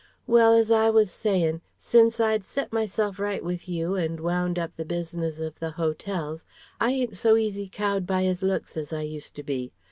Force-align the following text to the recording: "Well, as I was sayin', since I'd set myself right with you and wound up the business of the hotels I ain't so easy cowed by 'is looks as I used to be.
"Well, 0.25 0.55
as 0.55 0.71
I 0.71 0.89
was 0.89 1.11
sayin', 1.11 1.61
since 1.77 2.19
I'd 2.19 2.43
set 2.43 2.73
myself 2.73 3.19
right 3.19 3.43
with 3.43 3.69
you 3.69 3.93
and 3.93 4.19
wound 4.19 4.57
up 4.57 4.75
the 4.75 4.83
business 4.83 5.37
of 5.37 5.59
the 5.59 5.69
hotels 5.77 6.43
I 6.79 6.89
ain't 6.89 7.15
so 7.15 7.37
easy 7.37 7.69
cowed 7.71 8.07
by 8.07 8.23
'is 8.23 8.41
looks 8.41 8.75
as 8.77 8.91
I 8.91 9.01
used 9.01 9.35
to 9.35 9.43
be. 9.43 9.71